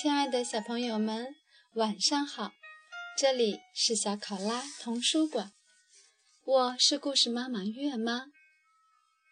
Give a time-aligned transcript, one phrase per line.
[0.00, 1.34] 亲爱的小朋友们，
[1.72, 2.52] 晚上好！
[3.16, 5.50] 这里是小考拉童书馆，
[6.44, 8.26] 我是故事妈妈月妈。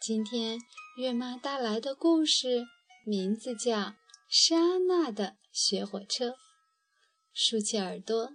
[0.00, 0.60] 今天
[0.96, 2.64] 月妈带来的故事
[3.04, 3.76] 名字叫
[4.28, 6.28] 《莎娜的雪火车》。
[7.34, 8.30] 竖起耳朵，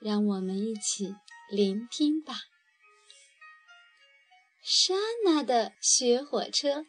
[0.00, 1.16] 让我们一起
[1.50, 2.34] 聆听吧。
[4.62, 4.94] 莎
[5.24, 6.84] 娜的雪火车，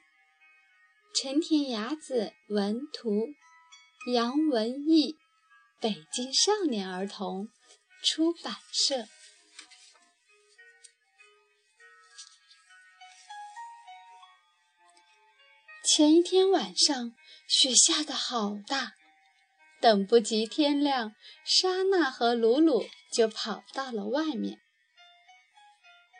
[1.15, 3.29] 陈田雅子文图。
[4.07, 5.17] 杨文艺，
[5.81, 7.49] 北京少年儿童
[8.01, 9.05] 出版社。
[15.83, 17.13] 前一天晚上，
[17.45, 18.93] 雪下得好大，
[19.81, 24.61] 等不及天亮，莎娜和鲁鲁就跑到了外面。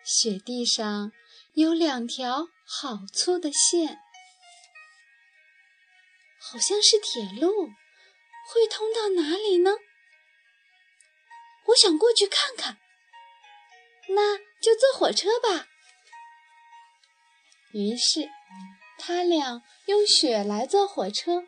[0.04, 1.14] 雪地上
[1.54, 4.00] 有两条好粗的线。
[6.52, 7.68] 好像是铁路，
[8.48, 9.76] 会通到哪里呢？
[11.68, 12.80] 我想过去看看。
[14.08, 15.68] 那就坐火车吧。
[17.72, 18.28] 于是，
[18.98, 21.44] 他俩用雪来做火车，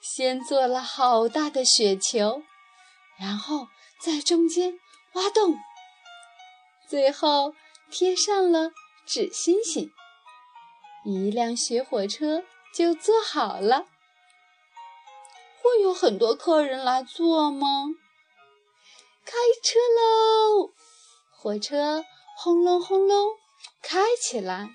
[0.00, 2.42] 先做了好大的雪球，
[3.20, 3.68] 然后
[4.00, 4.80] 在中间
[5.12, 5.58] 挖洞，
[6.88, 7.54] 最后
[7.90, 8.70] 贴上了
[9.06, 9.92] 纸星星，
[11.04, 12.42] 一辆雪火车
[12.74, 13.86] 就做好了。
[15.76, 17.66] 会有很多客人来坐吗？
[19.26, 19.32] 开
[19.62, 20.72] 车喽！
[21.30, 22.02] 火车
[22.38, 23.28] 轰隆轰隆
[23.82, 24.70] 开起来。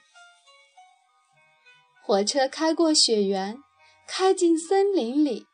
[2.04, 3.58] 火车开过雪原，
[4.08, 5.48] 开进森林里。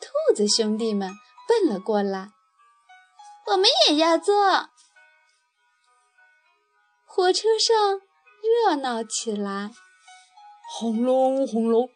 [0.00, 1.12] 兔子兄弟们
[1.46, 2.30] 奔了过来，
[3.48, 4.34] 我们也要坐。
[7.04, 8.00] 火车上
[8.40, 9.70] 热闹起来，
[10.70, 11.90] 轰隆轰隆，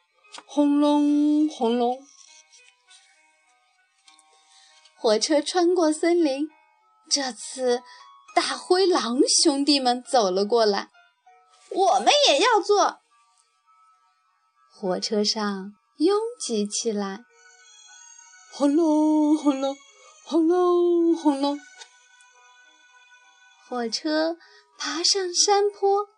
[0.45, 1.99] 轰隆轰隆。
[5.07, 6.49] 火车穿过森林，
[7.09, 7.81] 这次
[8.35, 10.91] 大灰狼兄弟们走了过来，
[11.71, 12.99] 我们也要坐。
[14.69, 17.21] 火车上拥挤起来，
[18.53, 19.77] 轰隆轰隆，
[20.25, 21.57] 轰隆轰隆。
[23.69, 24.37] 火车
[24.77, 26.09] 爬上山坡，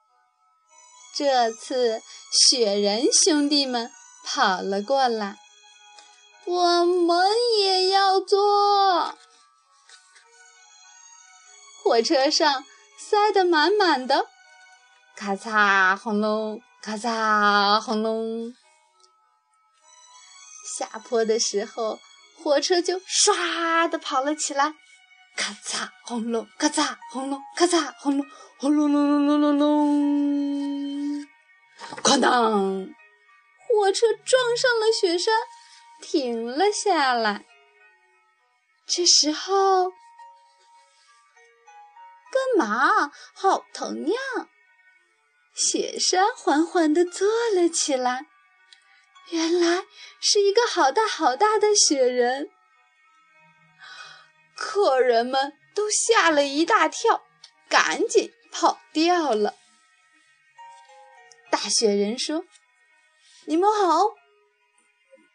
[1.15, 2.01] 这次
[2.49, 3.91] 雪人兄弟们
[4.25, 5.37] 跑了过来。
[6.49, 9.15] 我们也要坐。
[11.85, 12.65] 火车上
[12.99, 14.27] 塞得满满的，
[15.15, 18.55] 咔嚓轰隆，咔嚓轰隆。
[20.79, 21.99] 下坡的时候，
[22.43, 24.73] 火车就唰的跑了起来，
[25.37, 28.27] 咔嚓轰隆，咔嚓轰隆，咔嚓轰隆，
[28.59, 31.27] 轰隆隆隆隆隆隆，
[32.03, 32.89] 哐当！
[33.69, 35.35] 火车撞上了雪山。
[36.01, 37.45] 停了下来。
[38.87, 39.91] 这时候，
[42.31, 43.13] 干嘛？
[43.35, 44.19] 好疼呀！
[45.55, 48.27] 雪山缓缓地坐了起来。
[49.31, 49.85] 原来
[50.21, 52.49] 是一个好大好大的雪人。
[54.57, 57.25] 客人们都吓了一大跳，
[57.69, 59.55] 赶紧跑掉了。
[61.51, 62.45] 大雪人说
[63.47, 64.15] ：“你们好。”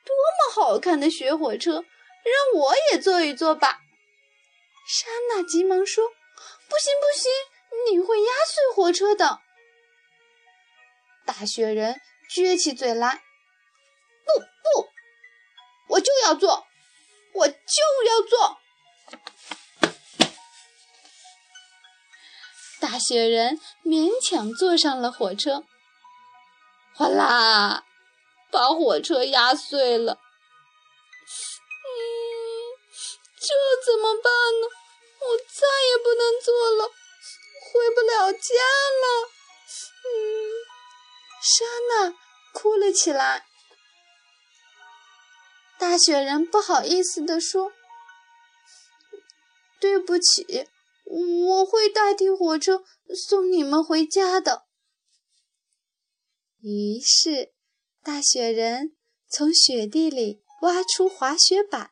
[0.06, 3.80] 多么好看的雪火车，让我也坐一坐吧！
[4.88, 6.10] 莎娜急忙说
[6.68, 7.32] ：“不行，不行，
[7.90, 9.40] 你会压碎火车的。”
[11.26, 13.24] 大雪人撅起嘴来
[14.28, 14.90] ：“不不，
[15.94, 16.68] 我就要坐，
[17.34, 17.56] 我就
[18.06, 18.58] 要坐！”
[22.82, 25.64] 大雪人勉强坐上了火车，
[26.94, 27.86] 哗啦！
[28.54, 30.14] 把火车压碎了，
[31.84, 31.90] 嗯，
[33.40, 33.48] 这
[33.84, 34.32] 怎么办
[34.62, 34.68] 呢？
[35.20, 38.40] 我再也不能坐了，回不了家
[39.02, 39.06] 了。
[40.06, 40.12] 嗯，
[41.42, 42.16] 莎娜
[42.54, 43.48] 哭了起来。
[45.80, 47.72] 大雪人不好意思地说
[49.82, 50.68] ：“对不起，
[51.06, 52.84] 我会代替火车
[53.28, 54.68] 送你们回家的。”
[56.62, 57.53] 于是。
[58.06, 58.98] 大雪人
[59.30, 61.92] 从雪地里挖出滑雪板，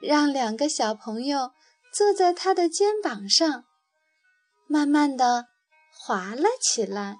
[0.00, 1.50] 让两个小朋友
[1.92, 3.64] 坐在他的肩膀上，
[4.68, 5.46] 慢慢的
[5.90, 7.16] 滑了起来。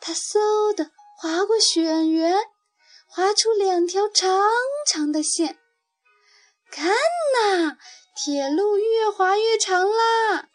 [0.00, 2.38] 他嗖的滑过雪原，
[3.06, 4.40] 滑出两条长
[4.90, 5.58] 长的线。
[6.70, 7.76] 看呐，
[8.16, 10.48] 铁路越滑越长啦！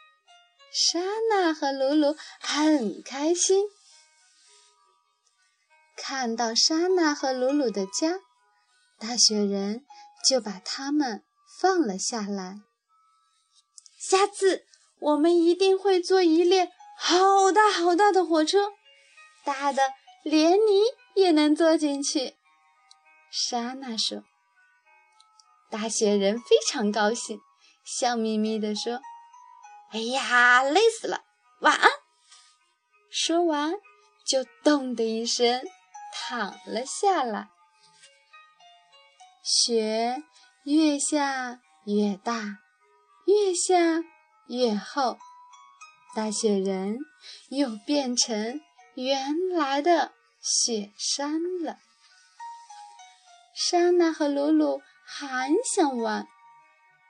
[0.74, 1.00] 莎
[1.30, 3.66] 娜和鲁鲁很开心。
[6.04, 8.22] 看到莎娜和鲁鲁的家，
[8.98, 9.86] 大雪人
[10.28, 11.24] 就把它们
[11.60, 12.56] 放了下来。
[14.00, 14.66] 下次
[15.00, 18.72] 我们一定会坐一列好大好大的火车，
[19.46, 19.84] 大的
[20.24, 22.36] 连你也能坐进去。
[23.32, 24.24] 莎娜说。
[25.70, 27.40] 大雪人非常高兴，
[27.86, 29.00] 笑眯眯地说
[29.94, 31.22] ：“哎呀，累死了，
[31.62, 31.90] 晚安。”
[33.10, 33.76] 说完，
[34.26, 35.62] 就咚的一声
[36.12, 37.50] 躺了下来。
[39.44, 40.24] 雪
[40.64, 42.60] 越下越大，
[43.26, 44.04] 越下
[44.48, 45.18] 越厚，
[46.16, 47.00] 大雪人
[47.50, 48.62] 又变成
[48.96, 51.78] 原来的雪山了。
[53.56, 54.82] 莎娜和鲁鲁。
[55.14, 56.26] 还想玩，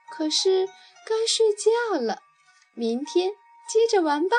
[0.10, 2.20] 可是该睡觉了。
[2.74, 3.30] 明天
[3.70, 4.36] 接着玩吧。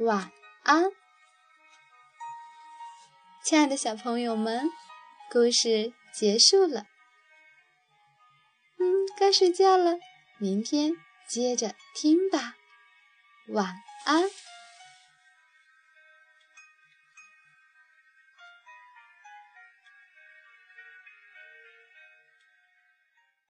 [0.00, 0.32] 晚
[0.64, 0.90] 安，
[3.44, 4.70] 亲爱的小朋友们，
[5.30, 6.86] 故事结束了。
[8.78, 9.98] 嗯，该睡觉了，
[10.38, 10.94] 明天
[11.28, 12.54] 接着听吧。
[13.48, 13.74] 晚
[14.06, 14.30] 安。